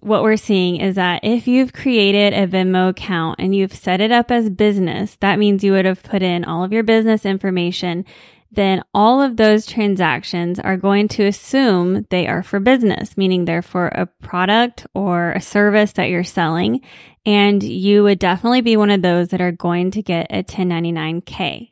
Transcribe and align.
what 0.00 0.22
we're 0.22 0.36
seeing 0.36 0.76
is 0.76 0.94
that 0.96 1.20
if 1.22 1.46
you've 1.46 1.72
created 1.72 2.32
a 2.32 2.46
Venmo 2.46 2.90
account 2.90 3.38
and 3.38 3.54
you've 3.54 3.74
set 3.74 4.00
it 4.00 4.10
up 4.10 4.30
as 4.30 4.50
business, 4.50 5.16
that 5.20 5.38
means 5.38 5.62
you 5.62 5.72
would 5.72 5.84
have 5.84 6.02
put 6.02 6.22
in 6.22 6.44
all 6.44 6.64
of 6.64 6.72
your 6.72 6.82
business 6.82 7.24
information. 7.26 8.04
Then 8.52 8.82
all 8.92 9.22
of 9.22 9.36
those 9.36 9.64
transactions 9.64 10.58
are 10.58 10.76
going 10.76 11.06
to 11.08 11.24
assume 11.24 12.06
they 12.10 12.26
are 12.26 12.42
for 12.42 12.58
business, 12.58 13.16
meaning 13.16 13.44
they're 13.44 13.62
for 13.62 13.88
a 13.88 14.06
product 14.06 14.86
or 14.92 15.32
a 15.32 15.40
service 15.40 15.92
that 15.92 16.08
you're 16.08 16.24
selling. 16.24 16.80
And 17.24 17.62
you 17.62 18.02
would 18.02 18.18
definitely 18.18 18.62
be 18.62 18.76
one 18.76 18.90
of 18.90 19.02
those 19.02 19.28
that 19.28 19.40
are 19.40 19.52
going 19.52 19.92
to 19.92 20.02
get 20.02 20.26
a 20.30 20.42
1099K. 20.42 21.70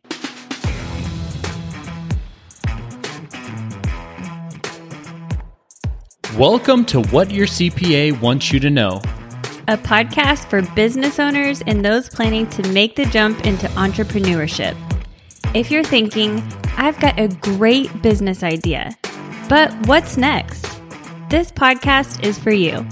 Welcome 6.36 6.84
to 6.86 7.00
What 7.04 7.30
Your 7.30 7.46
CPA 7.46 8.20
Wants 8.20 8.52
You 8.52 8.60
to 8.60 8.68
Know, 8.68 9.00
a 9.66 9.78
podcast 9.78 10.50
for 10.50 10.60
business 10.74 11.18
owners 11.18 11.62
and 11.62 11.82
those 11.82 12.10
planning 12.10 12.46
to 12.50 12.68
make 12.68 12.96
the 12.96 13.06
jump 13.06 13.46
into 13.46 13.66
entrepreneurship. 13.68 14.76
If 15.54 15.70
you're 15.70 15.82
thinking, 15.82 16.42
I've 16.76 17.00
got 17.00 17.18
a 17.18 17.28
great 17.28 18.02
business 18.02 18.42
idea, 18.42 18.94
but 19.48 19.72
what's 19.86 20.18
next? 20.18 20.66
This 21.30 21.50
podcast 21.50 22.22
is 22.22 22.38
for 22.38 22.52
you. 22.52 22.86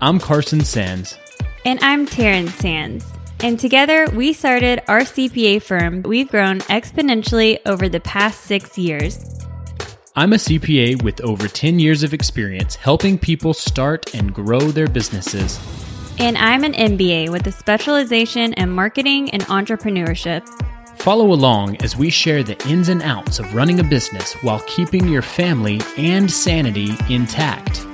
I'm 0.00 0.18
Carson 0.18 0.64
Sands. 0.64 1.18
And 1.66 1.78
I'm 1.82 2.06
Taryn 2.06 2.48
Sands. 2.48 3.04
And 3.40 3.60
together 3.60 4.08
we 4.14 4.32
started 4.32 4.82
our 4.88 5.00
CPA 5.00 5.62
firm. 5.62 6.02
We've 6.02 6.30
grown 6.30 6.60
exponentially 6.60 7.58
over 7.66 7.90
the 7.90 8.00
past 8.00 8.40
six 8.40 8.78
years. 8.78 9.43
I'm 10.16 10.32
a 10.32 10.36
CPA 10.36 11.02
with 11.02 11.20
over 11.22 11.48
10 11.48 11.80
years 11.80 12.04
of 12.04 12.14
experience 12.14 12.76
helping 12.76 13.18
people 13.18 13.52
start 13.52 14.14
and 14.14 14.32
grow 14.32 14.60
their 14.60 14.86
businesses. 14.86 15.58
And 16.20 16.38
I'm 16.38 16.62
an 16.62 16.72
MBA 16.72 17.30
with 17.30 17.44
a 17.48 17.50
specialization 17.50 18.52
in 18.52 18.70
marketing 18.70 19.30
and 19.30 19.42
entrepreneurship. 19.46 20.48
Follow 21.00 21.32
along 21.32 21.82
as 21.82 21.96
we 21.96 22.10
share 22.10 22.44
the 22.44 22.56
ins 22.68 22.88
and 22.88 23.02
outs 23.02 23.40
of 23.40 23.56
running 23.56 23.80
a 23.80 23.82
business 23.82 24.34
while 24.34 24.60
keeping 24.68 25.08
your 25.08 25.20
family 25.20 25.80
and 25.96 26.30
sanity 26.30 26.90
intact. 27.10 27.84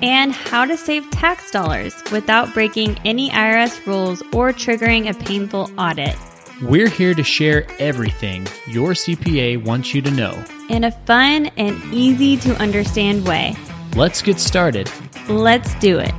And 0.00 0.32
how 0.32 0.64
to 0.64 0.78
save 0.78 1.10
tax 1.10 1.50
dollars 1.50 1.94
without 2.10 2.54
breaking 2.54 2.96
any 3.04 3.28
IRS 3.28 3.84
rules 3.84 4.22
or 4.32 4.54
triggering 4.54 5.10
a 5.10 5.24
painful 5.24 5.70
audit. 5.76 6.16
We're 6.62 6.90
here 6.90 7.14
to 7.14 7.22
share 7.22 7.66
everything 7.78 8.46
your 8.66 8.90
CPA 8.90 9.64
wants 9.64 9.94
you 9.94 10.02
to 10.02 10.10
know 10.10 10.44
in 10.68 10.84
a 10.84 10.90
fun 10.90 11.46
and 11.56 11.82
easy 11.92 12.36
to 12.36 12.54
understand 12.56 13.26
way. 13.26 13.56
Let's 13.96 14.20
get 14.20 14.38
started. 14.38 14.90
Let's 15.26 15.74
do 15.76 15.98
it. 15.98 16.12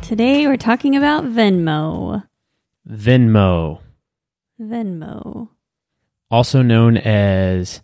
Today 0.00 0.46
we're 0.46 0.56
talking 0.56 0.96
about 0.96 1.24
Venmo. 1.24 2.26
Venmo. 2.88 3.80
Venmo. 4.58 5.48
Also 6.30 6.62
known 6.62 6.96
as 6.96 7.82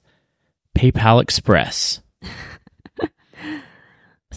PayPal 0.74 1.20
Express. 1.20 2.00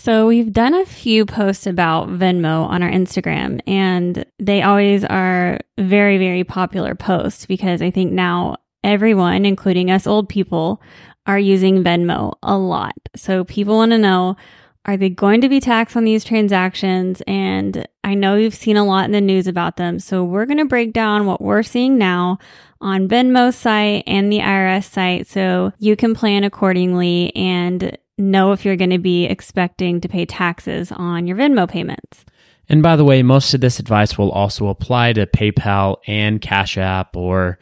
So 0.07 0.25
we've 0.25 0.53
done 0.53 0.73
a 0.73 0.85
few 0.85 1.25
posts 1.25 1.67
about 1.67 2.07
Venmo 2.07 2.65
on 2.65 2.81
our 2.81 2.89
Instagram 2.89 3.59
and 3.67 4.25
they 4.39 4.61
always 4.61 5.03
are 5.03 5.59
very, 5.77 6.17
very 6.17 6.45
popular 6.45 6.95
posts 6.95 7.45
because 7.45 7.81
I 7.81 7.91
think 7.91 8.13
now 8.13 8.55
everyone, 8.85 9.45
including 9.45 9.91
us 9.91 10.07
old 10.07 10.29
people, 10.29 10.81
are 11.25 11.37
using 11.37 11.83
Venmo 11.83 12.35
a 12.41 12.57
lot. 12.57 12.95
So 13.17 13.43
people 13.43 13.75
want 13.75 13.91
to 13.91 13.97
know, 13.97 14.37
are 14.85 14.95
they 14.95 15.09
going 15.09 15.41
to 15.41 15.49
be 15.49 15.59
taxed 15.59 15.97
on 15.97 16.05
these 16.05 16.23
transactions? 16.23 17.21
And 17.27 17.85
I 18.05 18.13
know 18.13 18.35
you've 18.35 18.55
seen 18.55 18.77
a 18.77 18.85
lot 18.85 19.03
in 19.03 19.11
the 19.11 19.19
news 19.19 19.45
about 19.45 19.75
them. 19.75 19.99
So 19.99 20.23
we're 20.23 20.45
going 20.45 20.59
to 20.59 20.63
break 20.63 20.93
down 20.93 21.25
what 21.25 21.41
we're 21.41 21.63
seeing 21.63 21.97
now 21.97 22.39
on 22.79 23.09
Venmo 23.09 23.53
site 23.53 24.05
and 24.07 24.31
the 24.31 24.39
IRS 24.39 24.85
site 24.85 25.27
so 25.27 25.73
you 25.79 25.97
can 25.97 26.15
plan 26.15 26.45
accordingly 26.45 27.35
and 27.35 27.97
know 28.17 28.51
if 28.51 28.65
you're 28.65 28.75
going 28.75 28.89
to 28.89 28.97
be 28.97 29.25
expecting 29.25 30.01
to 30.01 30.09
pay 30.09 30.25
taxes 30.25 30.91
on 30.91 31.27
your 31.27 31.37
Venmo 31.37 31.69
payments. 31.69 32.25
And 32.69 32.83
by 32.83 32.95
the 32.95 33.05
way, 33.05 33.23
most 33.23 33.53
of 33.53 33.61
this 33.61 33.79
advice 33.79 34.17
will 34.17 34.31
also 34.31 34.67
apply 34.67 35.13
to 35.13 35.25
PayPal 35.25 35.97
and 36.05 36.41
Cash 36.41 36.77
App 36.77 37.15
or, 37.15 37.59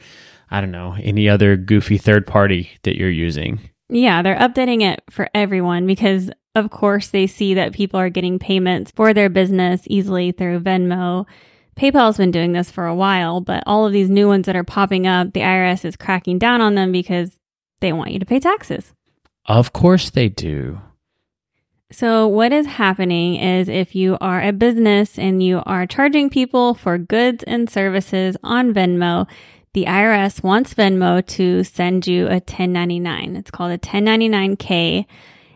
I 0.49 0.61
don't 0.61 0.71
know, 0.71 0.95
any 0.99 1.29
other 1.29 1.55
goofy 1.57 1.97
third 1.97 2.25
party 2.25 2.71
that 2.83 2.97
you're 2.97 3.09
using. 3.09 3.59
Yeah, 3.89 4.21
they're 4.23 4.37
updating 4.37 4.81
it 4.81 5.03
for 5.11 5.29
everyone 5.35 5.85
because, 5.85 6.31
of 6.55 6.71
course, 6.71 7.09
they 7.09 7.27
see 7.27 7.53
that 7.53 7.73
people 7.73 7.99
are 7.99 8.09
getting 8.09 8.39
payments 8.39 8.91
for 8.95 9.13
their 9.13 9.29
business 9.29 9.83
easily 9.87 10.31
through 10.31 10.61
Venmo. 10.61 11.27
PayPal's 11.75 12.17
been 12.17 12.31
doing 12.31 12.53
this 12.53 12.71
for 12.71 12.87
a 12.87 12.95
while, 12.95 13.41
but 13.41 13.61
all 13.67 13.85
of 13.85 13.93
these 13.93 14.09
new 14.09 14.27
ones 14.27 14.47
that 14.47 14.55
are 14.55 14.63
popping 14.63 15.05
up, 15.05 15.33
the 15.33 15.41
IRS 15.41 15.85
is 15.85 15.95
cracking 15.95 16.39
down 16.39 16.61
on 16.61 16.73
them 16.73 16.91
because 16.91 17.37
they 17.81 17.93
want 17.93 18.11
you 18.11 18.17
to 18.17 18.25
pay 18.25 18.39
taxes. 18.39 18.93
Of 19.45 19.73
course 19.73 20.09
they 20.09 20.29
do. 20.29 20.81
So, 21.91 22.27
what 22.27 22.51
is 22.51 22.65
happening 22.65 23.35
is 23.35 23.69
if 23.69 23.95
you 23.95 24.17
are 24.19 24.41
a 24.41 24.51
business 24.51 25.19
and 25.19 25.41
you 25.41 25.61
are 25.65 25.85
charging 25.85 26.29
people 26.29 26.73
for 26.73 26.97
goods 26.97 27.43
and 27.43 27.69
services 27.69 28.35
on 28.43 28.73
Venmo, 28.73 29.27
the 29.73 29.85
IRS 29.85 30.41
wants 30.41 30.73
Venmo 30.73 31.25
to 31.27 31.63
send 31.63 32.07
you 32.07 32.25
a 32.25 32.41
1099. 32.41 33.35
It's 33.35 33.51
called 33.51 33.71
a 33.71 33.77
1099K. 33.77 35.05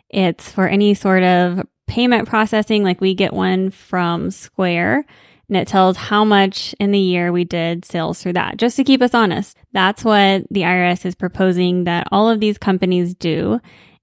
It's 0.09 0.51
for 0.51 0.67
any 0.67 0.93
sort 0.93 1.23
of 1.23 1.65
payment 1.87 2.27
processing, 2.27 2.83
like 2.83 3.01
we 3.01 3.15
get 3.15 3.33
one 3.33 3.71
from 3.71 4.29
Square, 4.29 5.05
and 5.49 5.57
it 5.57 5.67
tells 5.67 5.97
how 5.97 6.23
much 6.23 6.73
in 6.79 6.91
the 6.91 6.99
year 6.99 7.31
we 7.31 7.43
did 7.43 7.83
sales 7.83 8.21
through 8.21 8.33
that, 8.33 8.57
just 8.57 8.77
to 8.77 8.83
keep 8.83 9.01
us 9.01 9.13
honest. 9.13 9.57
That's 9.73 10.05
what 10.05 10.43
the 10.49 10.61
IRS 10.61 11.05
is 11.05 11.15
proposing 11.15 11.83
that 11.83 12.07
all 12.11 12.29
of 12.29 12.39
these 12.39 12.57
companies 12.57 13.13
do. 13.15 13.59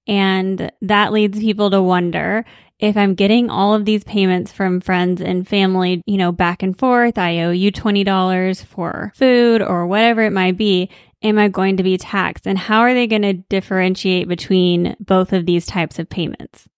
And 0.07 0.71
that 0.81 1.11
leads 1.11 1.39
people 1.39 1.69
to 1.71 1.81
wonder 1.81 2.45
if 2.79 2.95
I'm 2.95 3.15
getting 3.15 3.49
all 3.49 3.73
of 3.73 3.85
these 3.85 4.03
payments 4.03 4.51
from 4.51 4.81
friends 4.81 5.19
and 5.19 5.47
family, 5.47 6.03
you 6.05 6.17
know, 6.17 6.31
back 6.31 6.61
and 6.61 6.77
forth, 6.77 7.17
I 7.17 7.41
owe 7.41 7.51
you 7.51 7.71
$20 7.71 8.65
for 8.65 9.11
food 9.15 9.61
or 9.61 9.87
whatever 9.87 10.21
it 10.21 10.33
might 10.33 10.57
be. 10.57 10.89
Am 11.23 11.39
I 11.39 11.47
going 11.47 11.77
to 11.77 11.83
be 11.83 11.97
taxed? 11.97 12.45
And 12.45 12.59
how 12.59 12.81
are 12.81 12.93
they 12.93 13.07
going 13.07 13.23
to 13.23 13.33
differentiate 13.33 14.27
between 14.27 14.95
both 14.99 15.33
of 15.33 15.47
these 15.47 15.65
types 15.65 15.97
of 15.97 16.09
payments? 16.09 16.69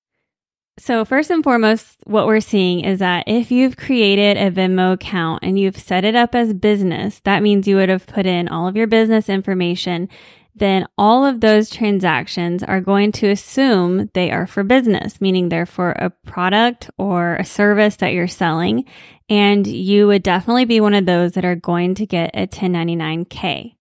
So 0.80 1.04
first 1.04 1.30
and 1.30 1.44
foremost, 1.44 1.98
what 2.06 2.26
we're 2.26 2.40
seeing 2.40 2.80
is 2.86 3.00
that 3.00 3.26
if 3.28 3.52
you've 3.52 3.76
created 3.76 4.38
a 4.38 4.50
Venmo 4.50 4.94
account 4.94 5.44
and 5.44 5.60
you've 5.60 5.78
set 5.78 6.06
it 6.06 6.16
up 6.16 6.34
as 6.34 6.54
business, 6.54 7.20
that 7.26 7.44
means 7.44 7.68
you 7.68 7.76
would 7.76 7.90
have 7.90 8.08
put 8.08 8.26
in 8.26 8.48
all 8.48 8.66
of 8.66 8.78
your 8.78 8.88
business 8.88 9.28
information. 9.28 10.08
Then 10.56 10.88
all 10.98 11.26
of 11.26 11.42
those 11.42 11.70
transactions 11.70 12.64
are 12.64 12.80
going 12.80 13.12
to 13.14 13.30
assume 13.30 14.10
they 14.14 14.32
are 14.32 14.48
for 14.48 14.64
business, 14.64 15.20
meaning 15.20 15.50
they're 15.50 15.66
for 15.66 15.92
a 15.92 16.10
product 16.10 16.90
or 16.98 17.36
a 17.36 17.46
service 17.46 17.98
that 17.98 18.14
you're 18.14 18.28
selling. 18.28 18.86
And 19.30 19.68
you 19.68 20.08
would 20.08 20.24
definitely 20.24 20.66
be 20.66 20.80
one 20.80 20.94
of 20.94 21.06
those 21.06 21.34
that 21.34 21.46
are 21.46 21.56
going 21.56 21.96
to 21.96 22.06
get 22.06 22.32
a 22.34 22.48
1099K. 22.48 23.76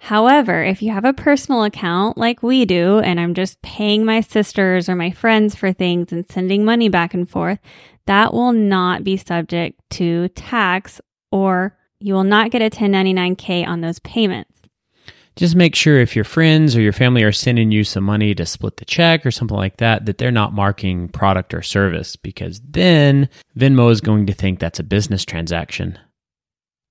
However, 0.00 0.64
if 0.64 0.80
you 0.80 0.92
have 0.92 1.04
a 1.04 1.12
personal 1.12 1.62
account 1.62 2.16
like 2.16 2.42
we 2.42 2.64
do, 2.64 3.00
and 3.00 3.20
I'm 3.20 3.34
just 3.34 3.60
paying 3.60 4.04
my 4.04 4.22
sisters 4.22 4.88
or 4.88 4.96
my 4.96 5.10
friends 5.10 5.54
for 5.54 5.74
things 5.74 6.10
and 6.10 6.28
sending 6.28 6.64
money 6.64 6.88
back 6.88 7.12
and 7.12 7.28
forth, 7.28 7.58
that 8.06 8.32
will 8.32 8.52
not 8.52 9.04
be 9.04 9.18
subject 9.18 9.78
to 9.90 10.28
tax 10.30 11.02
or 11.30 11.76
you 12.00 12.14
will 12.14 12.24
not 12.24 12.50
get 12.50 12.62
a 12.62 12.70
1099K 12.70 13.66
on 13.66 13.82
those 13.82 13.98
payments. 13.98 14.60
Just 15.36 15.54
make 15.54 15.74
sure 15.74 16.00
if 16.00 16.16
your 16.16 16.24
friends 16.24 16.74
or 16.74 16.80
your 16.80 16.94
family 16.94 17.22
are 17.22 17.30
sending 17.30 17.70
you 17.70 17.84
some 17.84 18.04
money 18.04 18.34
to 18.34 18.46
split 18.46 18.78
the 18.78 18.86
check 18.86 19.24
or 19.24 19.30
something 19.30 19.56
like 19.56 19.76
that, 19.76 20.06
that 20.06 20.16
they're 20.16 20.30
not 20.30 20.54
marking 20.54 21.08
product 21.08 21.52
or 21.52 21.60
service 21.60 22.16
because 22.16 22.60
then 22.66 23.28
Venmo 23.56 23.92
is 23.92 24.00
going 24.00 24.26
to 24.26 24.32
think 24.32 24.58
that's 24.58 24.80
a 24.80 24.82
business 24.82 25.26
transaction. 25.26 25.98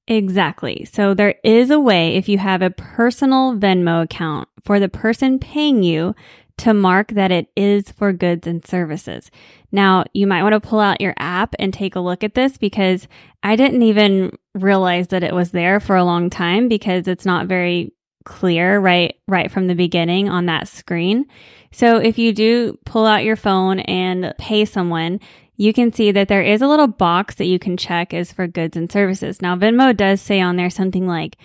Exactly. 0.09 0.85
So 0.91 1.13
there 1.13 1.35
is 1.43 1.69
a 1.69 1.79
way 1.79 2.15
if 2.15 2.27
you 2.27 2.39
have 2.39 2.63
a 2.63 2.71
personal 2.71 3.55
Venmo 3.55 4.03
account 4.03 4.49
for 4.65 4.79
the 4.79 4.89
person 4.89 5.37
paying 5.37 5.83
you 5.83 6.15
to 6.57 6.73
mark 6.73 7.09
that 7.09 7.31
it 7.31 7.47
is 7.55 7.91
for 7.91 8.11
goods 8.11 8.47
and 8.47 8.65
services. 8.65 9.29
Now, 9.71 10.03
you 10.13 10.25
might 10.25 10.41
want 10.41 10.53
to 10.53 10.59
pull 10.67 10.79
out 10.79 10.99
your 10.99 11.13
app 11.17 11.53
and 11.59 11.71
take 11.71 11.95
a 11.95 12.01
look 12.01 12.23
at 12.23 12.33
this 12.33 12.57
because 12.57 13.07
I 13.43 13.55
didn't 13.55 13.83
even 13.83 14.35
realize 14.55 15.09
that 15.09 15.23
it 15.23 15.33
was 15.33 15.51
there 15.51 15.79
for 15.79 15.95
a 15.95 16.03
long 16.03 16.29
time 16.29 16.67
because 16.67 17.07
it's 17.07 17.25
not 17.25 17.45
very 17.47 17.93
clear 18.25 18.79
right 18.79 19.15
right 19.27 19.49
from 19.49 19.67
the 19.67 19.75
beginning 19.75 20.27
on 20.27 20.47
that 20.47 20.67
screen. 20.67 21.25
So 21.71 21.97
if 21.97 22.17
you 22.17 22.33
do 22.33 22.77
pull 22.83 23.05
out 23.05 23.23
your 23.23 23.35
phone 23.35 23.79
and 23.81 24.33
pay 24.37 24.65
someone, 24.65 25.19
you 25.59 25.73
can 25.73 25.91
see 25.91 26.09
that 26.13 26.29
there 26.29 26.41
is 26.41 26.61
a 26.61 26.67
little 26.69 26.87
box 26.87 27.35
that 27.35 27.45
you 27.45 27.59
can 27.59 27.75
check 27.75 28.13
is 28.13 28.31
for 28.31 28.47
goods 28.47 28.77
and 28.77 28.89
services. 28.89 29.41
Now, 29.41 29.57
Venmo 29.57 29.95
does 29.95 30.21
say 30.21 30.39
on 30.39 30.55
there 30.55 30.69
something 30.69 31.05
like 31.05 31.35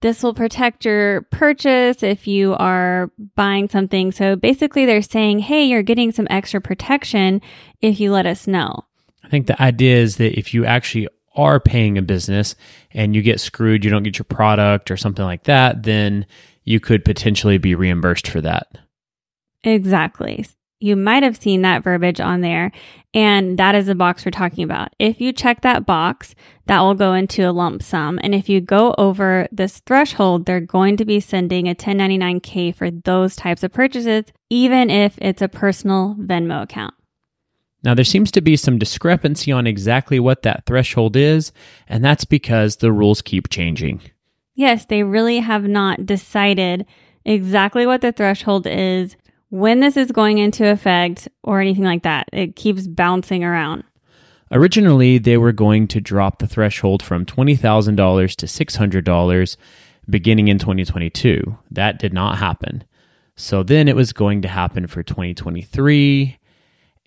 this 0.00 0.20
will 0.20 0.34
protect 0.34 0.84
your 0.84 1.22
purchase 1.30 2.02
if 2.02 2.26
you 2.26 2.54
are 2.54 3.12
buying 3.36 3.68
something. 3.68 4.10
So 4.10 4.34
basically, 4.34 4.84
they're 4.84 5.00
saying, 5.00 5.38
hey, 5.38 5.62
you're 5.62 5.84
getting 5.84 6.10
some 6.10 6.26
extra 6.28 6.60
protection 6.60 7.40
if 7.80 8.00
you 8.00 8.10
let 8.10 8.26
us 8.26 8.48
know. 8.48 8.82
I 9.22 9.28
think 9.28 9.46
the 9.46 9.62
idea 9.62 9.96
is 9.96 10.16
that 10.16 10.36
if 10.36 10.52
you 10.52 10.66
actually 10.66 11.06
are 11.36 11.60
paying 11.60 11.96
a 11.96 12.02
business 12.02 12.56
and 12.90 13.14
you 13.14 13.22
get 13.22 13.40
screwed, 13.40 13.84
you 13.84 13.92
don't 13.92 14.02
get 14.02 14.18
your 14.18 14.24
product 14.24 14.90
or 14.90 14.96
something 14.96 15.24
like 15.24 15.44
that, 15.44 15.84
then 15.84 16.26
you 16.64 16.80
could 16.80 17.04
potentially 17.04 17.58
be 17.58 17.76
reimbursed 17.76 18.26
for 18.26 18.40
that. 18.40 18.76
Exactly. 19.62 20.46
You 20.82 20.96
might 20.96 21.22
have 21.22 21.40
seen 21.40 21.62
that 21.62 21.84
verbiage 21.84 22.18
on 22.18 22.40
there, 22.40 22.72
and 23.14 23.56
that 23.56 23.76
is 23.76 23.86
the 23.86 23.94
box 23.94 24.24
we're 24.24 24.32
talking 24.32 24.64
about. 24.64 24.92
If 24.98 25.20
you 25.20 25.32
check 25.32 25.60
that 25.60 25.86
box, 25.86 26.34
that 26.66 26.80
will 26.80 26.94
go 26.94 27.14
into 27.14 27.48
a 27.48 27.52
lump 27.52 27.82
sum. 27.82 28.18
And 28.22 28.34
if 28.34 28.48
you 28.48 28.60
go 28.60 28.92
over 28.98 29.46
this 29.52 29.78
threshold, 29.86 30.44
they're 30.44 30.60
going 30.60 30.96
to 30.96 31.04
be 31.04 31.20
sending 31.20 31.68
a 31.68 31.74
1099K 31.76 32.74
for 32.74 32.90
those 32.90 33.36
types 33.36 33.62
of 33.62 33.72
purchases, 33.72 34.24
even 34.50 34.90
if 34.90 35.16
it's 35.18 35.40
a 35.40 35.48
personal 35.48 36.16
Venmo 36.18 36.62
account. 36.62 36.94
Now, 37.84 37.94
there 37.94 38.04
seems 38.04 38.32
to 38.32 38.40
be 38.40 38.56
some 38.56 38.78
discrepancy 38.78 39.52
on 39.52 39.68
exactly 39.68 40.18
what 40.18 40.42
that 40.42 40.66
threshold 40.66 41.14
is, 41.14 41.52
and 41.88 42.04
that's 42.04 42.24
because 42.24 42.76
the 42.76 42.92
rules 42.92 43.22
keep 43.22 43.48
changing. 43.48 44.00
Yes, 44.54 44.86
they 44.86 45.04
really 45.04 45.38
have 45.38 45.64
not 45.64 46.06
decided 46.06 46.86
exactly 47.24 47.86
what 47.86 48.00
the 48.00 48.12
threshold 48.12 48.66
is, 48.66 49.16
when 49.52 49.80
this 49.80 49.98
is 49.98 50.10
going 50.10 50.38
into 50.38 50.66
effect, 50.66 51.28
or 51.44 51.60
anything 51.60 51.84
like 51.84 52.04
that. 52.04 52.26
It 52.32 52.56
keeps 52.56 52.86
bouncing 52.86 53.44
around. 53.44 53.84
Originally, 54.50 55.18
they 55.18 55.36
were 55.36 55.52
going 55.52 55.88
to 55.88 56.00
drop 56.00 56.38
the 56.38 56.46
threshold 56.46 57.02
from 57.02 57.26
$20,000 57.26 58.36
to 58.36 58.46
$600 58.46 59.56
beginning 60.08 60.48
in 60.48 60.58
2022. 60.58 61.58
That 61.70 61.98
did 61.98 62.14
not 62.14 62.38
happen. 62.38 62.84
So 63.36 63.62
then 63.62 63.88
it 63.88 63.96
was 63.96 64.14
going 64.14 64.40
to 64.40 64.48
happen 64.48 64.86
for 64.86 65.02
2023. 65.02 66.38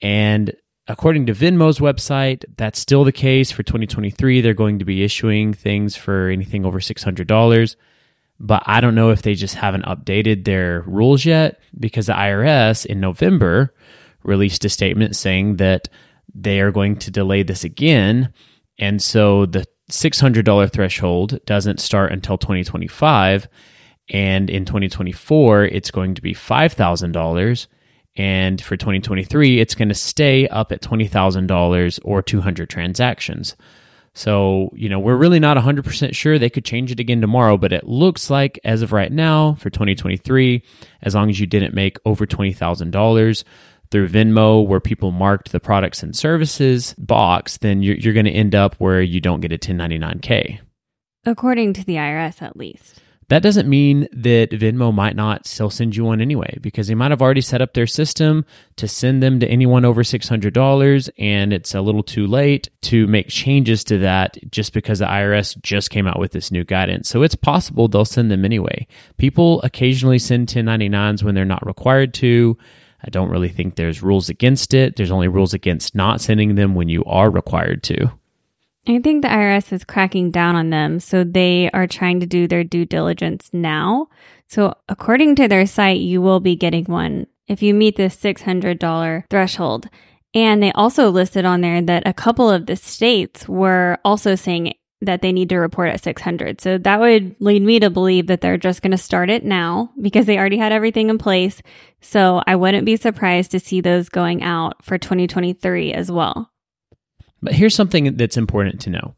And 0.03 0.53
according 0.87 1.25
to 1.25 1.33
Venmo's 1.33 1.79
website, 1.79 2.45
that's 2.57 2.77
still 2.77 3.03
the 3.03 3.11
case 3.11 3.49
for 3.49 3.63
2023. 3.63 4.41
They're 4.41 4.53
going 4.53 4.77
to 4.77 4.85
be 4.85 5.03
issuing 5.03 5.51
things 5.51 5.95
for 5.95 6.29
anything 6.29 6.63
over 6.63 6.79
$600. 6.79 7.75
But 8.39 8.63
I 8.65 8.81
don't 8.81 8.95
know 8.95 9.11
if 9.11 9.21
they 9.21 9.33
just 9.33 9.55
haven't 9.55 9.85
updated 9.85 10.43
their 10.43 10.81
rules 10.81 11.25
yet 11.25 11.59
because 11.79 12.07
the 12.07 12.13
IRS 12.13 12.85
in 12.85 12.99
November 12.99 13.73
released 14.23 14.65
a 14.65 14.69
statement 14.69 15.15
saying 15.15 15.57
that 15.57 15.87
they 16.33 16.59
are 16.59 16.71
going 16.71 16.97
to 16.97 17.11
delay 17.11 17.43
this 17.43 17.63
again. 17.63 18.33
And 18.77 19.01
so 19.01 19.45
the 19.45 19.65
$600 19.89 20.71
threshold 20.71 21.39
doesn't 21.45 21.79
start 21.79 22.11
until 22.11 22.37
2025. 22.37 23.47
And 24.09 24.49
in 24.49 24.65
2024, 24.65 25.65
it's 25.65 25.91
going 25.91 26.15
to 26.15 26.21
be 26.21 26.33
$5,000. 26.33 27.67
And 28.17 28.61
for 28.61 28.77
2023, 28.77 29.59
it's 29.59 29.75
going 29.75 29.89
to 29.89 29.95
stay 29.95 30.47
up 30.47 30.71
at 30.71 30.81
$20,000 30.81 31.99
or 32.03 32.21
200 32.21 32.69
transactions. 32.69 33.55
So, 34.15 34.71
you 34.73 34.87
know, 34.87 34.97
we're 34.97 35.17
really 35.17 35.41
not 35.41 35.57
100% 35.57 36.15
sure. 36.15 36.39
They 36.39 36.49
could 36.49 36.63
change 36.63 36.89
it 36.89 37.01
again 37.01 37.19
tomorrow, 37.19 37.57
but 37.57 37.73
it 37.73 37.85
looks 37.85 38.29
like 38.29 38.57
as 38.63 38.81
of 38.81 38.93
right 38.93 39.11
now 39.11 39.55
for 39.55 39.69
2023, 39.69 40.63
as 41.01 41.13
long 41.13 41.29
as 41.29 41.37
you 41.37 41.45
didn't 41.45 41.75
make 41.75 41.97
over 42.05 42.25
$20,000 42.25 43.43
through 43.91 44.07
Venmo, 44.07 44.65
where 44.65 44.79
people 44.79 45.11
marked 45.11 45.51
the 45.51 45.59
products 45.59 46.01
and 46.01 46.15
services 46.15 46.95
box, 46.97 47.57
then 47.57 47.83
you're, 47.83 47.97
you're 47.97 48.13
going 48.13 48.25
to 48.25 48.31
end 48.31 48.55
up 48.55 48.75
where 48.75 49.01
you 49.01 49.19
don't 49.19 49.41
get 49.41 49.51
a 49.51 49.57
1099K. 49.57 50.59
According 51.25 51.73
to 51.73 51.83
the 51.83 51.95
IRS, 51.95 52.41
at 52.41 52.55
least. 52.55 53.01
That 53.27 53.41
doesn't 53.41 53.67
mean 53.67 54.07
that 54.11 54.51
Venmo 54.51 54.93
might 54.93 55.15
not 55.15 55.47
still 55.47 55.71
send 55.71 55.95
you 55.95 56.05
one 56.05 56.21
anyway, 56.21 56.59
because 56.61 56.87
they 56.87 56.95
might 56.95 57.09
have 57.09 57.23
already 57.23 57.41
set 57.41 57.61
up 57.61 57.73
their 57.73 57.87
system 57.87 58.45
to 58.75 58.87
send 58.87 59.23
them 59.23 59.39
to 59.39 59.47
anyone 59.47 59.83
over 59.83 60.03
$600, 60.03 61.09
and 61.17 61.51
it's 61.51 61.73
a 61.73 61.81
little 61.81 62.03
too 62.03 62.27
late 62.27 62.69
to 62.81 63.07
make 63.07 63.27
changes 63.29 63.83
to 63.85 63.97
that 63.99 64.37
just 64.51 64.73
because 64.73 64.99
the 64.99 65.05
IRS 65.05 65.59
just 65.63 65.89
came 65.89 66.05
out 66.05 66.19
with 66.19 66.33
this 66.33 66.51
new 66.51 66.63
guidance. 66.63 67.09
So 67.09 67.23
it's 67.23 67.35
possible 67.35 67.87
they'll 67.87 68.05
send 68.05 68.29
them 68.29 68.45
anyway. 68.45 68.85
People 69.17 69.61
occasionally 69.63 70.19
send 70.19 70.47
1099s 70.47 71.23
when 71.23 71.33
they're 71.33 71.45
not 71.45 71.65
required 71.65 72.13
to. 72.15 72.57
I 73.03 73.09
don't 73.09 73.29
really 73.29 73.49
think 73.49 73.75
there's 73.75 74.03
rules 74.03 74.29
against 74.29 74.73
it. 74.73 74.95
There's 74.95 75.11
only 75.11 75.27
rules 75.27 75.53
against 75.53 75.95
not 75.95 76.21
sending 76.21 76.55
them 76.55 76.75
when 76.75 76.89
you 76.89 77.03
are 77.05 77.29
required 77.29 77.81
to. 77.83 78.11
I 78.87 78.99
think 78.99 79.23
the 79.23 79.29
IRS 79.29 79.73
is 79.73 79.83
cracking 79.83 80.29
down 80.29 80.55
on 80.55 80.69
them, 80.69 80.99
so 80.99 81.23
they 81.23 81.71
are 81.71 81.87
trying 81.87 82.19
to 82.19 82.27
do 82.27 82.47
their 82.47 82.63
due 82.63 82.85
diligence 82.85 83.49
now. 83.51 84.09
So, 84.47 84.75
according 84.87 85.35
to 85.35 85.47
their 85.47 85.65
site, 85.65 86.01
you 86.01 86.21
will 86.21 86.39
be 86.39 86.55
getting 86.55 86.85
one 86.85 87.25
if 87.47 87.63
you 87.63 87.73
meet 87.73 87.95
the 87.95 88.03
$600 88.03 89.23
threshold. 89.29 89.89
And 90.35 90.61
they 90.61 90.71
also 90.73 91.09
listed 91.09 91.45
on 91.45 91.61
there 91.61 91.81
that 91.81 92.07
a 92.07 92.13
couple 92.13 92.49
of 92.49 92.65
the 92.65 92.75
states 92.75 93.47
were 93.47 93.97
also 94.03 94.35
saying 94.35 94.75
that 95.01 95.21
they 95.21 95.31
need 95.31 95.49
to 95.49 95.57
report 95.57 95.89
at 95.89 96.03
600. 96.03 96.61
So 96.61 96.77
that 96.77 96.99
would 96.99 97.35
lead 97.39 97.61
me 97.61 97.79
to 97.79 97.89
believe 97.89 98.27
that 98.27 98.41
they're 98.41 98.57
just 98.57 98.81
going 98.81 98.91
to 98.91 98.97
start 98.97 99.29
it 99.29 99.45
now 99.45 99.91
because 100.01 100.25
they 100.25 100.37
already 100.37 100.57
had 100.57 100.71
everything 100.71 101.09
in 101.09 101.17
place. 101.17 101.61
So 102.01 102.41
I 102.45 102.55
wouldn't 102.55 102.85
be 102.85 102.97
surprised 102.97 103.51
to 103.51 103.59
see 103.59 103.81
those 103.81 104.09
going 104.09 104.43
out 104.43 104.83
for 104.83 104.97
2023 104.97 105.93
as 105.93 106.11
well. 106.11 106.51
But 107.45 107.53
here's 107.53 107.75
something 107.75 108.17
that's 108.17 108.37
important 108.37 108.81
to 108.81 108.89
know. 108.89 109.15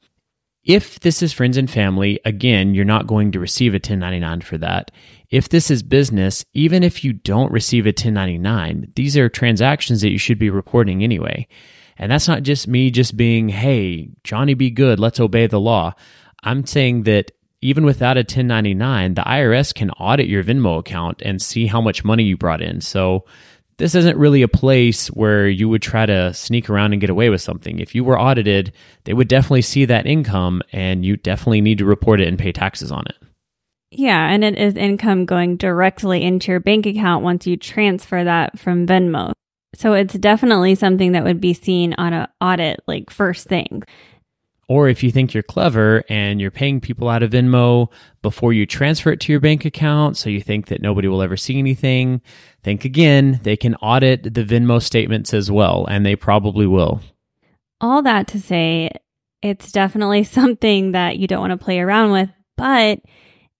If 0.65 0.99
this 0.99 1.23
is 1.23 1.31
friends 1.31 1.55
and 1.55 1.71
family, 1.71 2.19
again, 2.25 2.73
you're 2.75 2.83
not 2.83 3.07
going 3.07 3.31
to 3.31 3.39
receive 3.39 3.73
a 3.73 3.77
1099 3.77 4.41
for 4.41 4.57
that. 4.57 4.91
If 5.29 5.47
this 5.47 5.71
is 5.71 5.81
business, 5.81 6.43
even 6.53 6.83
if 6.83 7.05
you 7.05 7.13
don't 7.13 7.53
receive 7.53 7.85
a 7.85 7.95
1099, 7.95 8.91
these 8.97 9.15
are 9.15 9.29
transactions 9.29 10.01
that 10.01 10.09
you 10.09 10.17
should 10.17 10.37
be 10.37 10.49
reporting 10.49 11.05
anyway. 11.05 11.47
And 11.97 12.11
that's 12.11 12.27
not 12.27 12.43
just 12.43 12.67
me 12.67 12.91
just 12.91 13.15
being, 13.15 13.47
hey, 13.47 14.09
Johnny 14.25 14.55
be 14.55 14.71
good, 14.71 14.99
let's 14.99 15.21
obey 15.21 15.47
the 15.47 15.59
law. 15.59 15.93
I'm 16.43 16.65
saying 16.65 17.03
that 17.03 17.31
even 17.61 17.85
without 17.85 18.17
a 18.17 18.27
1099, 18.27 19.13
the 19.13 19.21
IRS 19.21 19.73
can 19.73 19.89
audit 19.91 20.27
your 20.27 20.43
Venmo 20.43 20.79
account 20.79 21.21
and 21.21 21.41
see 21.41 21.67
how 21.67 21.79
much 21.79 22.03
money 22.03 22.23
you 22.23 22.35
brought 22.35 22.61
in. 22.61 22.81
So 22.81 23.23
this 23.77 23.93
isn't 23.93 24.17
really 24.17 24.41
a 24.41 24.47
place 24.47 25.07
where 25.07 25.47
you 25.47 25.69
would 25.69 25.81
try 25.81 26.05
to 26.05 26.33
sneak 26.33 26.69
around 26.69 26.93
and 26.93 27.01
get 27.01 27.09
away 27.09 27.29
with 27.29 27.41
something. 27.41 27.79
If 27.79 27.93
you 27.93 28.03
were 28.03 28.19
audited, 28.19 28.73
they 29.03 29.13
would 29.13 29.27
definitely 29.27 29.61
see 29.61 29.85
that 29.85 30.07
income 30.07 30.61
and 30.71 31.05
you 31.05 31.17
definitely 31.17 31.61
need 31.61 31.77
to 31.77 31.85
report 31.85 32.19
it 32.19 32.27
and 32.27 32.39
pay 32.39 32.51
taxes 32.51 32.91
on 32.91 33.05
it. 33.07 33.15
Yeah, 33.91 34.27
and 34.29 34.43
it 34.43 34.57
is 34.57 34.75
income 34.75 35.25
going 35.25 35.57
directly 35.57 36.23
into 36.23 36.51
your 36.51 36.59
bank 36.59 36.85
account 36.85 37.23
once 37.23 37.47
you 37.47 37.55
transfer 37.55 38.23
that 38.23 38.59
from 38.59 38.85
Venmo. 38.85 39.31
So 39.75 39.93
it's 39.93 40.15
definitely 40.15 40.75
something 40.75 41.11
that 41.11 41.23
would 41.23 41.39
be 41.39 41.53
seen 41.53 41.93
on 41.97 42.13
an 42.13 42.27
audit 42.41 42.81
like 42.87 43.09
first 43.09 43.47
thing. 43.47 43.83
Or 44.69 44.89
if 44.89 45.01
you 45.01 45.11
think 45.11 45.33
you're 45.33 45.43
clever 45.43 46.03
and 46.09 46.41
you're 46.41 46.51
paying 46.51 46.81
people 46.81 47.07
out 47.07 47.23
of 47.23 47.31
Venmo 47.31 47.89
before 48.21 48.51
you 48.51 48.65
transfer 48.65 49.11
it 49.11 49.21
to 49.21 49.31
your 49.31 49.39
bank 49.39 49.63
account, 49.63 50.17
so 50.17 50.29
you 50.29 50.41
think 50.41 50.67
that 50.67 50.81
nobody 50.81 51.07
will 51.07 51.21
ever 51.21 51.37
see 51.37 51.57
anything, 51.57 52.21
think 52.63 52.83
again. 52.83 53.39
They 53.43 53.55
can 53.55 53.75
audit 53.75 54.33
the 54.33 54.43
Venmo 54.43 54.81
statements 54.81 55.33
as 55.33 55.49
well, 55.49 55.85
and 55.89 56.05
they 56.05 56.17
probably 56.17 56.67
will. 56.67 56.99
All 57.79 58.01
that 58.01 58.27
to 58.29 58.41
say, 58.41 58.89
it's 59.41 59.71
definitely 59.71 60.23
something 60.25 60.91
that 60.91 61.17
you 61.17 61.27
don't 61.27 61.41
want 61.41 61.57
to 61.57 61.63
play 61.63 61.79
around 61.79 62.11
with, 62.11 62.29
but 62.57 62.99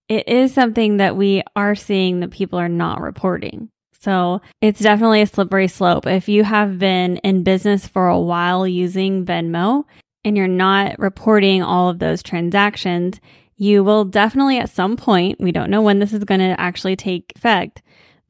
it 0.09 0.27
is 0.27 0.53
something 0.53 0.97
that 0.97 1.15
we 1.15 1.41
are 1.55 1.75
seeing 1.75 2.19
that 2.19 2.31
people 2.31 2.59
are 2.59 2.69
not 2.69 2.99
reporting. 2.99 3.69
So 3.99 4.41
it's 4.61 4.79
definitely 4.79 5.21
a 5.21 5.27
slippery 5.27 5.67
slope. 5.67 6.05
If 6.05 6.29
you 6.29 6.43
have 6.43 6.79
been 6.79 7.17
in 7.17 7.43
business 7.43 7.87
for 7.87 8.07
a 8.07 8.19
while 8.19 8.67
using 8.67 9.25
Venmo 9.25 9.85
and 10.27 10.36
you're 10.36 10.46
not 10.46 11.00
reporting 11.00 11.63
all 11.63 11.88
of 11.88 12.00
those 12.00 12.22
transactions, 12.22 13.22
you 13.55 13.81
will 13.81 14.03
definitely 14.03 14.57
at 14.57 14.69
some 14.69 14.98
point, 14.98 15.39
we 15.39 15.53
don't 15.53 15.69
know 15.69 15.81
when 15.81 16.00
this 16.00 16.12
is 16.12 16.25
going 16.25 16.41
to 16.41 16.60
actually 16.60 16.98
take 16.98 17.31
effect, 17.38 17.81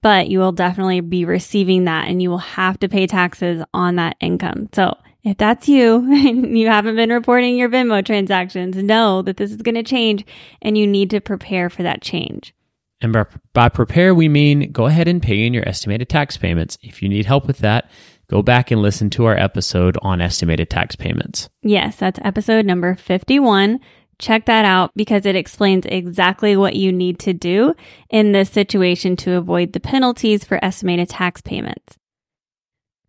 but 0.04 0.30
you 0.30 0.38
will 0.38 0.51
definitely 0.51 1.01
be 1.01 1.25
receiving 1.25 1.86
that 1.86 2.08
and 2.08 2.22
you 2.22 2.30
will 2.30 2.38
have 2.38 2.80
to 2.80 2.88
pay 2.88 3.08
taxes 3.08 3.63
on 3.74 3.96
that 3.96 4.16
income. 4.20 4.70
So 4.74 4.96
if 5.24 5.38
that's 5.38 5.68
you 5.68 5.96
and 6.13 6.56
you 6.60 6.68
haven't 6.68 6.96
been 6.96 7.10
reporting 7.10 7.58
your 7.58 7.68
Venmo 7.68 8.06
transactions, 8.06 8.77
know 8.77 9.24
that 9.24 9.38
this 9.38 9.50
is 9.50 9.63
going 9.63 9.74
to 9.74 9.82
change 9.82 10.24
and 10.62 10.77
you 10.77 10.86
need 10.86 11.10
to 11.10 11.20
prepare 11.20 11.68
for 11.68 11.82
that 11.82 12.04
change. 12.04 12.54
And 13.01 13.25
by 13.54 13.70
prepare, 13.70 14.13
we 14.13 14.30
mean 14.30 14.72
go 14.72 14.86
ahead 14.86 15.08
and 15.08 15.22
pay 15.22 15.48
in 15.48 15.54
your 15.54 15.68
estimated 15.68 16.10
tax 16.10 16.38
payments. 16.38 16.77
If 16.84 17.01
you 17.01 17.10
need 17.10 17.25
help 17.25 17.48
with 17.48 17.58
that, 17.60 17.89
go 18.29 18.41
back 18.41 18.72
and 18.72 18.81
listen 18.81 19.10
to 19.12 19.25
our 19.25 19.38
episode 19.38 19.98
on 20.01 20.22
estimated 20.22 20.69
tax 20.69 20.96
payments. 20.96 21.50
Yes, 21.62 21.96
that's 21.96 22.19
episode 22.24 22.65
number 22.65 22.96
51. 22.96 23.79
Check 24.19 24.46
that 24.46 24.65
out 24.65 24.91
because 24.96 25.25
it 25.25 25.36
explains 25.36 25.86
exactly 25.86 26.57
what 26.57 26.75
you 26.75 26.91
need 26.91 27.19
to 27.19 27.34
do 27.34 27.75
in 28.10 28.31
this 28.31 28.50
situation 28.50 29.15
to 29.17 29.34
avoid 29.34 29.74
the 29.74 29.79
penalties 29.79 30.43
for 30.43 30.63
estimated 30.63 31.10
tax 31.10 31.41
payments. 31.41 31.98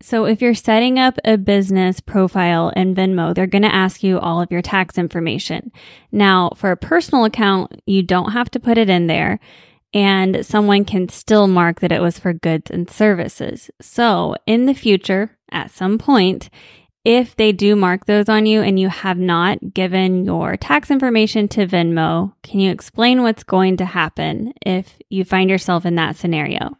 So 0.01 0.25
if 0.25 0.41
you're 0.41 0.53
setting 0.53 0.97
up 0.97 1.17
a 1.25 1.37
business 1.37 1.99
profile 1.99 2.69
in 2.69 2.95
Venmo, 2.95 3.35
they're 3.35 3.47
going 3.47 3.63
to 3.63 3.73
ask 3.73 4.01
you 4.01 4.17
all 4.17 4.41
of 4.41 4.49
your 4.49 4.61
tax 4.61 4.97
information. 4.97 5.73
Now, 6.11 6.51
for 6.55 6.71
a 6.71 6.77
personal 6.77 7.25
account, 7.25 7.81
you 7.85 8.01
don't 8.01 8.31
have 8.31 8.49
to 8.51 8.61
put 8.61 8.77
it 8.77 8.89
in 8.89 9.07
there 9.07 9.39
and 9.93 10.45
someone 10.45 10.85
can 10.85 11.09
still 11.09 11.47
mark 11.47 11.79
that 11.79 11.91
it 11.91 12.01
was 12.01 12.19
for 12.19 12.33
goods 12.33 12.69
and 12.69 12.89
services. 12.89 13.71
So 13.81 14.35
in 14.45 14.65
the 14.65 14.73
future, 14.73 15.37
at 15.51 15.71
some 15.71 15.97
point, 15.97 16.49
if 17.05 17.35
they 17.35 17.51
do 17.51 17.75
mark 17.75 18.05
those 18.05 18.29
on 18.29 18.45
you 18.45 18.61
and 18.61 18.79
you 18.79 18.89
have 18.89 19.17
not 19.17 19.73
given 19.73 20.25
your 20.25 20.57
tax 20.57 20.91
information 20.91 21.47
to 21.49 21.65
Venmo, 21.65 22.33
can 22.43 22.59
you 22.59 22.71
explain 22.71 23.23
what's 23.23 23.43
going 23.43 23.77
to 23.77 23.85
happen 23.85 24.53
if 24.65 24.97
you 25.09 25.23
find 25.23 25.49
yourself 25.49 25.85
in 25.85 25.95
that 25.95 26.17
scenario? 26.17 26.77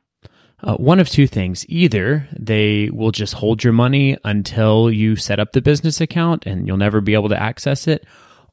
Uh, 0.62 0.76
one 0.76 1.00
of 1.00 1.08
two 1.08 1.26
things. 1.26 1.66
Either 1.70 2.28
they 2.38 2.90
will 2.92 3.12
just 3.12 3.34
hold 3.34 3.64
your 3.64 3.72
money 3.72 4.18
until 4.26 4.92
you 4.92 5.16
set 5.16 5.40
up 5.40 5.54
the 5.54 5.62
business 5.62 6.02
account 6.02 6.46
and 6.46 6.68
you'll 6.68 6.76
never 6.76 7.00
be 7.00 7.14
able 7.14 7.30
to 7.30 7.42
access 7.42 7.88
it. 7.88 8.06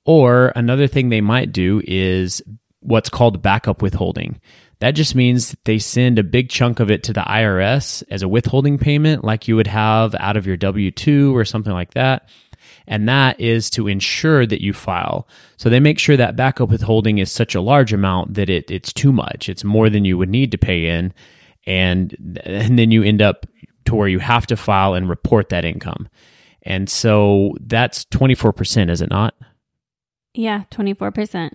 Or 0.04 0.52
another 0.54 0.86
thing 0.86 1.08
they 1.08 1.20
might 1.20 1.50
do 1.50 1.82
is 1.84 2.42
what's 2.86 3.08
called 3.08 3.42
backup 3.42 3.82
withholding. 3.82 4.40
That 4.80 4.92
just 4.92 5.14
means 5.14 5.56
they 5.64 5.78
send 5.78 6.18
a 6.18 6.24
big 6.24 6.50
chunk 6.50 6.80
of 6.80 6.90
it 6.90 7.02
to 7.04 7.12
the 7.12 7.22
IRS 7.22 8.02
as 8.10 8.22
a 8.22 8.28
withholding 8.28 8.78
payment, 8.78 9.24
like 9.24 9.48
you 9.48 9.56
would 9.56 9.66
have 9.66 10.14
out 10.16 10.36
of 10.36 10.46
your 10.46 10.56
W 10.56 10.90
2 10.90 11.36
or 11.36 11.44
something 11.44 11.72
like 11.72 11.94
that. 11.94 12.28
And 12.86 13.08
that 13.08 13.40
is 13.40 13.70
to 13.70 13.88
ensure 13.88 14.46
that 14.46 14.62
you 14.62 14.72
file. 14.72 15.26
So 15.56 15.68
they 15.68 15.80
make 15.80 15.98
sure 15.98 16.16
that 16.16 16.36
backup 16.36 16.68
withholding 16.68 17.18
is 17.18 17.32
such 17.32 17.54
a 17.54 17.60
large 17.60 17.92
amount 17.92 18.34
that 18.34 18.50
it, 18.50 18.70
it's 18.70 18.92
too 18.92 19.12
much. 19.12 19.48
It's 19.48 19.64
more 19.64 19.88
than 19.90 20.04
you 20.04 20.18
would 20.18 20.28
need 20.28 20.52
to 20.52 20.58
pay 20.58 20.86
in. 20.86 21.12
And, 21.66 22.40
and 22.44 22.78
then 22.78 22.90
you 22.90 23.02
end 23.02 23.22
up 23.22 23.46
to 23.86 23.94
where 23.94 24.08
you 24.08 24.18
have 24.18 24.46
to 24.48 24.56
file 24.56 24.94
and 24.94 25.08
report 25.08 25.48
that 25.48 25.64
income. 25.64 26.08
And 26.62 26.88
so 26.90 27.56
that's 27.60 28.04
24%, 28.06 28.90
is 28.90 29.00
it 29.00 29.10
not? 29.10 29.34
Yeah, 30.34 30.64
24%. 30.70 31.52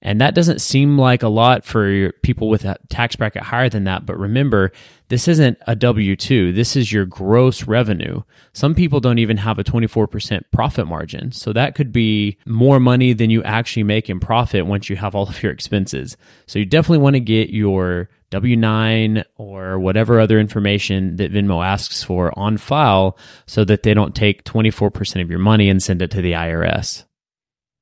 And 0.00 0.20
that 0.20 0.34
doesn't 0.34 0.60
seem 0.60 0.98
like 0.98 1.22
a 1.22 1.28
lot 1.28 1.64
for 1.64 2.12
people 2.22 2.48
with 2.48 2.64
a 2.64 2.76
tax 2.88 3.16
bracket 3.16 3.42
higher 3.42 3.68
than 3.68 3.84
that. 3.84 4.06
But 4.06 4.18
remember, 4.18 4.72
this 5.08 5.26
isn't 5.26 5.58
a 5.66 5.74
W 5.74 6.16
2. 6.16 6.52
This 6.52 6.76
is 6.76 6.92
your 6.92 7.06
gross 7.06 7.64
revenue. 7.64 8.22
Some 8.52 8.74
people 8.74 9.00
don't 9.00 9.18
even 9.18 9.38
have 9.38 9.58
a 9.58 9.64
24% 9.64 10.42
profit 10.52 10.86
margin. 10.86 11.32
So 11.32 11.52
that 11.52 11.74
could 11.74 11.92
be 11.92 12.38
more 12.46 12.78
money 12.78 13.12
than 13.12 13.30
you 13.30 13.42
actually 13.42 13.84
make 13.84 14.08
in 14.08 14.20
profit 14.20 14.66
once 14.66 14.88
you 14.88 14.96
have 14.96 15.14
all 15.14 15.28
of 15.28 15.42
your 15.42 15.52
expenses. 15.52 16.16
So 16.46 16.58
you 16.58 16.66
definitely 16.66 16.98
want 16.98 17.14
to 17.14 17.20
get 17.20 17.50
your 17.50 18.08
W 18.30 18.56
9 18.56 19.24
or 19.36 19.78
whatever 19.78 20.20
other 20.20 20.38
information 20.38 21.16
that 21.16 21.32
Venmo 21.32 21.64
asks 21.64 22.04
for 22.04 22.38
on 22.38 22.58
file 22.58 23.16
so 23.46 23.64
that 23.64 23.82
they 23.82 23.94
don't 23.94 24.14
take 24.14 24.44
24% 24.44 25.22
of 25.22 25.30
your 25.30 25.38
money 25.38 25.70
and 25.70 25.82
send 25.82 26.02
it 26.02 26.10
to 26.10 26.20
the 26.20 26.32
IRS. 26.32 27.04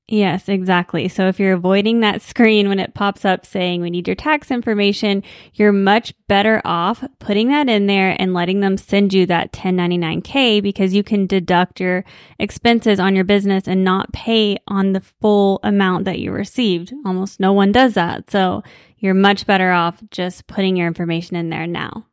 Yes, 0.09 0.49
exactly. 0.49 1.09
So 1.09 1.27
if 1.27 1.41
you're 1.41 1.55
avoiding 1.55 1.99
that 2.01 2.23
screen 2.23 2.69
when 2.69 2.79
it 2.79 2.95
pops 2.95 3.25
up 3.25 3.45
saying 3.45 3.81
we 3.81 3.91
need 3.91 4.07
your 4.07 4.15
tax 4.15 4.53
information, 4.53 5.25
you're 5.55 5.73
much 5.73 6.15
better 6.29 6.63
off 6.65 7.03
putting 7.19 7.49
that 7.49 7.69
in 7.69 7.89
there 7.89 8.15
and 8.21 8.33
letting 8.33 8.61
them 8.61 8.77
send 8.77 9.13
you 9.13 9.27
that 9.27 9.53
1099K 9.53 10.63
because 10.63 10.95
you 10.95 11.03
can 11.03 11.27
deduct 11.27 11.81
your 11.81 12.05
expenses 12.39 13.01
on 13.01 13.17
your 13.17 13.25
business 13.25 13.67
and 13.67 13.83
not 13.83 14.13
pay 14.13 14.57
on 14.69 14.93
the 14.93 15.01
full 15.01 15.59
amount 15.65 16.05
that 16.05 16.21
you 16.21 16.31
received. 16.31 16.95
Almost 17.05 17.41
no 17.41 17.53
one 17.53 17.73
does 17.73 17.95
that. 17.95 18.31
So 18.31 18.63
you're 18.99 19.13
much 19.13 19.45
better 19.45 19.73
off 19.73 20.01
just 20.13 20.47
putting 20.47 20.77
your 20.77 20.87
information 20.87 21.35
in 21.35 21.51
there 21.51 21.67
now. 21.67 22.07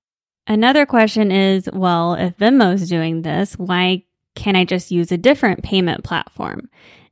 Another 0.48 0.88
question 0.88 1.32
is, 1.32 1.70
well, 1.72 2.16
if 2.16 2.36
Venmo's 2.38 2.90
doing 2.90 3.22
this, 3.22 3.54
why 3.54 4.04
can't 4.34 4.58
I 4.58 4.66
just 4.66 4.90
use 4.90 5.12
a 5.12 5.18
different 5.18 5.64
payment 5.64 6.04
platform? 6.04 6.70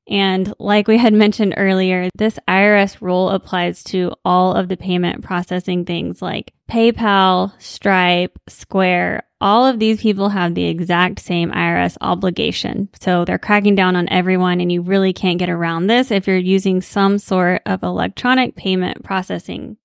And 0.10 0.54
like 0.60 0.88
we 0.88 0.98
had 0.98 1.14
mentioned 1.14 1.54
earlier, 1.58 2.10
this 2.16 2.40
IRS 2.48 3.02
rule 3.02 3.30
applies 3.30 3.84
to 3.86 4.14
all 4.26 4.54
of 4.54 4.68
the 4.68 4.78
payment 4.78 5.24
processing 5.24 5.86
things 5.86 6.22
like 6.22 6.54
PayPal, 6.70 7.54
Stripe, 7.62 8.38
Square. 8.48 9.24
All 9.40 9.66
of 9.66 9.80
these 9.80 10.02
people 10.02 10.30
have 10.30 10.54
the 10.54 10.66
exact 10.66 11.20
same 11.20 11.52
IRS 11.52 11.98
obligation. 12.02 12.90
So 13.00 13.26
they're 13.26 13.40
cracking 13.40 13.76
down 13.76 13.96
on 13.96 14.10
everyone 14.10 14.60
and 14.60 14.72
you 14.72 14.82
really 14.82 15.14
can't 15.14 15.40
get 15.40 15.50
around 15.50 15.88
this 15.88 16.12
if 16.12 16.28
you're 16.28 16.38
using 16.38 16.82
some 16.82 17.18
sort 17.18 17.62
of 17.66 17.84
electronic 17.84 18.56
payment 18.56 19.04
processing 19.04 19.78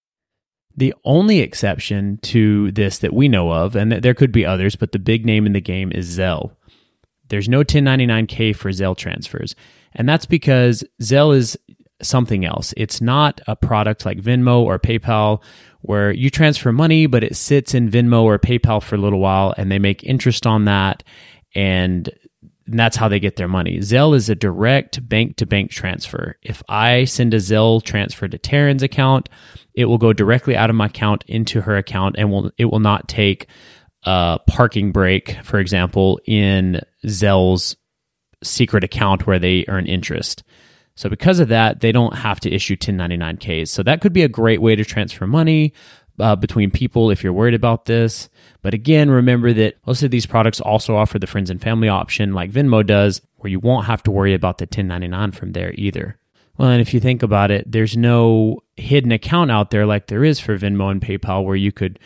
the 0.76 0.94
only 1.04 1.40
exception 1.40 2.18
to 2.18 2.70
this 2.73 2.99
that 2.99 3.14
we 3.14 3.28
know 3.28 3.50
of, 3.50 3.75
and 3.75 3.90
there 3.90 4.14
could 4.14 4.30
be 4.30 4.44
others, 4.44 4.76
but 4.76 4.92
the 4.92 4.99
big 4.99 5.25
name 5.25 5.46
in 5.46 5.54
the 5.54 5.61
game 5.61 5.90
is 5.90 6.18
Zelle. 6.18 6.54
There's 7.28 7.49
no 7.49 7.64
1099K 7.64 8.54
for 8.54 8.70
Zelle 8.70 8.96
transfers. 8.96 9.56
And 9.97 10.09
that's 10.09 10.26
because 10.26 10.85
Zelle 11.03 11.37
is 11.37 11.59
something 12.03 12.45
else. 12.45 12.73
It's 12.76 13.00
not 13.00 13.41
a 13.47 13.57
product 13.57 14.07
like 14.07 14.19
Venmo 14.19 14.61
or 14.61 14.79
PayPal 14.79 15.43
where 15.81 16.12
you 16.12 16.31
transfer 16.31 16.73
money, 16.73 17.07
but 17.07 17.25
it 17.25 17.37
sits 17.37 17.75
in 17.75 17.91
Venmo 17.91 18.23
or 18.23 18.38
PayPal 18.38 18.83
for 18.83 18.95
a 18.97 18.99
little 18.99 19.19
while 19.19 19.55
and 19.57 19.71
they 19.71 19.79
make 19.79 20.05
interest 20.05 20.47
on 20.47 20.67
that. 20.67 21.03
And 21.55 22.11
that's 22.67 22.97
how 22.97 23.09
they 23.09 23.21
get 23.21 23.37
their 23.37 23.49
money. 23.49 23.79
Zelle 23.79 24.15
is 24.15 24.29
a 24.29 24.35
direct 24.35 25.09
bank 25.09 25.37
to 25.37 25.47
bank 25.47 25.71
transfer. 25.71 26.37
If 26.43 26.62
I 26.69 27.05
send 27.05 27.33
a 27.33 27.38
Zelle 27.38 27.83
transfer 27.83 28.29
to 28.29 28.38
Taryn's 28.38 28.83
account, 28.83 29.29
it 29.75 29.87
will 29.87 29.99
go 29.99 30.12
directly 30.12 30.57
out 30.57 30.71
of 30.71 30.76
my 30.76 30.87
account 30.87 31.25
into 31.29 31.61
her 31.61 31.76
account 31.76 32.17
and 32.19 32.31
will 32.31 32.50
it 32.59 32.67
will 32.67 32.81
not 32.81 33.09
take 33.09 33.47
a 34.03 34.38
parking 34.47 34.93
brake, 34.93 35.38
for 35.45 35.59
example, 35.59 36.21
in 36.26 36.81
Zelle's 37.05 37.76
secret 38.43 38.85
account 38.85 39.26
where 39.26 39.38
they 39.38 39.64
earn 39.69 39.87
interest. 39.87 40.43
So 40.95 41.11
because 41.11 41.40
of 41.40 41.49
that, 41.49 41.81
they 41.81 41.93
don't 41.93 42.16
have 42.16 42.40
to 42.40 42.50
issue 42.52 42.76
1099Ks. 42.76 43.69
So 43.69 43.83
that 43.83 44.00
could 44.00 44.12
be 44.12 44.23
a 44.23 44.28
great 44.28 44.62
way 44.62 44.76
to 44.76 44.85
transfer 44.85 45.26
money 45.26 45.75
uh, 46.19 46.37
between 46.37 46.71
people 46.71 47.11
if 47.11 47.23
you're 47.23 47.33
worried 47.33 47.55
about 47.55 47.85
this. 47.85 48.28
But 48.62 48.75
again, 48.75 49.11
remember 49.11 49.52
that 49.52 49.76
most 49.87 50.02
of 50.02 50.11
these 50.11 50.26
products 50.26 50.61
also 50.61 50.97
offer 50.97 51.19
the 51.19 51.26
friends 51.26 51.50
and 51.50 51.61
family 51.61 51.88
option 51.88 52.33
like 52.33 52.50
Venmo 52.50 52.85
does, 52.85 53.21
where 53.37 53.50
you 53.50 53.61
won't 53.61 53.87
have 53.87 54.02
to 54.05 54.11
worry 54.11 54.35
about 54.35 54.59
the 54.59 54.64
1099 54.64 55.33
from 55.33 55.52
there 55.52 55.73
either. 55.75 56.19
Well, 56.57 56.71
and 56.71 56.81
if 56.81 56.95
you 56.95 57.00
think 57.00 57.23
about 57.23 57.50
it, 57.50 57.71
there's 57.71 57.97
no 57.97 58.61
hidden 58.76 59.12
account 59.12 59.50
out 59.50 59.71
there 59.71 59.85
like 59.85 60.07
there 60.07 60.25
is 60.25 60.40
for 60.40 60.57
Venmo 60.57 60.90
and 60.90 61.02
PayPal 61.02 61.45
where 61.45 61.57
you 61.57 61.71
could 61.73 61.99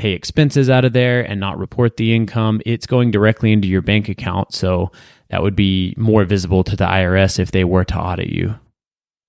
pay 0.00 0.12
expenses 0.12 0.70
out 0.70 0.86
of 0.86 0.94
there 0.94 1.20
and 1.20 1.38
not 1.38 1.58
report 1.58 1.98
the 1.98 2.14
income. 2.14 2.62
It's 2.64 2.86
going 2.86 3.10
directly 3.10 3.52
into 3.52 3.68
your 3.68 3.82
bank 3.82 4.08
account. 4.08 4.54
So 4.54 4.90
that 5.28 5.42
would 5.42 5.54
be 5.54 5.94
more 5.98 6.24
visible 6.24 6.64
to 6.64 6.74
the 6.74 6.86
IRS 6.86 7.38
if 7.38 7.50
they 7.50 7.64
were 7.64 7.84
to 7.84 7.98
audit 7.98 8.30
you. 8.30 8.54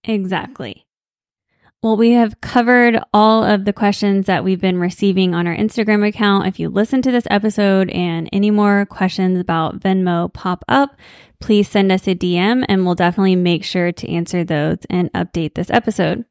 Exactly. 0.05 0.87
Well, 1.83 1.97
we 1.97 2.11
have 2.11 2.39
covered 2.41 3.01
all 3.13 3.43
of 3.43 3.65
the 3.65 3.73
questions 3.73 4.27
that 4.27 4.43
we've 4.43 4.61
been 4.61 4.79
receiving 4.79 5.35
on 5.35 5.45
our 5.45 5.55
Instagram 5.55 6.07
account. 6.07 6.47
If 6.47 6.59
you 6.59 6.69
listen 6.69 7.01
to 7.01 7.11
this 7.11 7.27
episode 7.29 7.89
and 7.89 8.29
any 8.31 8.51
more 8.51 8.85
questions 8.85 9.39
about 9.39 9.79
Venmo 9.79 10.31
pop 10.31 10.63
up, 10.69 10.95
please 11.41 11.67
send 11.67 11.91
us 11.91 12.07
a 12.07 12.15
DM 12.15 12.63
and 12.69 12.85
we'll 12.85 12.95
definitely 12.95 13.35
make 13.35 13.65
sure 13.65 13.91
to 13.91 14.09
answer 14.09 14.43
those 14.43 14.77
and 14.89 15.11
update 15.13 15.55
this 15.55 15.69
episode. 15.69 16.23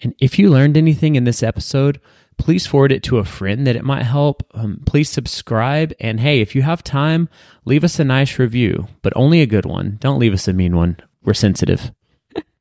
And 0.00 0.14
if 0.20 0.38
you 0.38 0.48
learned 0.48 0.76
anything 0.76 1.16
in 1.16 1.24
this 1.24 1.42
episode, 1.42 2.00
please 2.38 2.66
forward 2.66 2.92
it 2.92 3.02
to 3.04 3.18
a 3.18 3.24
friend 3.24 3.66
that 3.66 3.76
it 3.76 3.84
might 3.84 4.02
help. 4.02 4.42
Um, 4.54 4.82
please 4.86 5.08
subscribe. 5.08 5.92
And 6.00 6.20
hey, 6.20 6.40
if 6.40 6.54
you 6.54 6.62
have 6.62 6.84
time, 6.84 7.28
leave 7.64 7.84
us 7.84 7.98
a 7.98 8.04
nice 8.04 8.38
review, 8.38 8.88
but 9.02 9.12
only 9.16 9.40
a 9.40 9.46
good 9.46 9.66
one. 9.66 9.96
Don't 10.00 10.18
leave 10.18 10.32
us 10.32 10.48
a 10.48 10.52
mean 10.52 10.76
one. 10.76 10.98
We're 11.22 11.34
sensitive. 11.34 11.92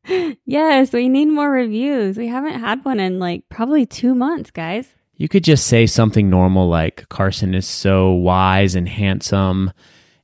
yes, 0.45 0.91
we 0.91 1.09
need 1.09 1.25
more 1.25 1.49
reviews. 1.49 2.17
We 2.17 2.27
haven't 2.27 2.59
had 2.59 2.83
one 2.85 2.99
in 2.99 3.19
like 3.19 3.43
probably 3.49 3.85
two 3.85 4.15
months, 4.15 4.51
guys. 4.51 4.87
You 5.17 5.27
could 5.29 5.43
just 5.43 5.67
say 5.67 5.85
something 5.85 6.29
normal 6.29 6.67
like 6.67 7.07
Carson 7.09 7.53
is 7.53 7.65
so 7.65 8.11
wise 8.11 8.75
and 8.75 8.87
handsome 8.89 9.71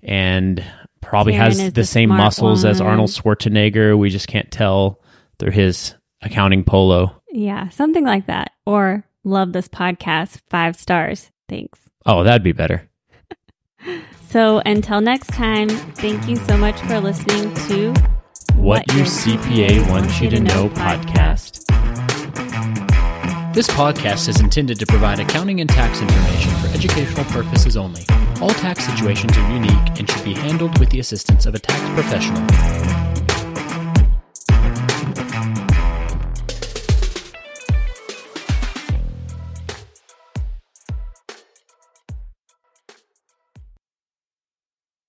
and 0.03 0.63
probably 1.01 1.33
Karen 1.33 1.57
has 1.57 1.73
the, 1.73 1.83
same 1.83 2.09
muscles 2.09 2.63
one. 2.63 2.71
as 2.71 2.81
Arnold 2.81 3.09
Schwarzenegger. 3.09 3.97
We 3.97 4.09
just 4.09 4.27
can't 4.27 4.51
tell 4.51 5.01
through 5.39 5.51
his 5.51 5.95
accounting 6.21 6.63
polo. 6.63 7.21
Yeah, 7.31 7.69
something 7.69 8.05
like 8.05 8.27
that. 8.27 8.51
Or 8.65 9.03
Love 9.23 9.53
this 9.53 9.67
podcast. 9.67 10.41
Five 10.49 10.75
stars. 10.75 11.29
Thanks. 11.47 11.79
Oh, 12.05 12.23
that'd 12.23 12.43
be 12.43 12.53
better. 12.53 12.89
so 14.29 14.61
until 14.65 15.01
next 15.01 15.27
time, 15.27 15.69
thank 15.69 16.27
you 16.27 16.35
so 16.35 16.57
much 16.57 16.79
for 16.81 16.99
listening 16.99 17.53
to 17.67 17.89
What, 18.55 18.85
what 18.87 18.93
Your 18.95 19.05
CPA 19.05 19.87
Wants 19.89 20.19
You 20.19 20.29
to 20.31 20.39
Know 20.39 20.69
podcast. 20.69 21.61
This 23.53 23.67
podcast 23.67 24.29
is 24.29 24.39
intended 24.39 24.79
to 24.79 24.85
provide 24.85 25.19
accounting 25.19 25.59
and 25.59 25.69
tax 25.69 26.01
information 26.01 26.51
for 26.61 26.67
educational 26.69 27.25
purposes 27.25 27.75
only. 27.75 28.05
All 28.41 28.49
tax 28.49 28.85
situations 28.85 29.37
are 29.37 29.53
unique 29.53 29.99
and 29.99 30.09
should 30.09 30.23
be 30.23 30.33
handled 30.33 30.79
with 30.79 30.89
the 30.89 30.99
assistance 30.99 31.45
of 31.45 31.53
a 31.53 31.59
tax 31.59 31.81
professional. 31.93 33.10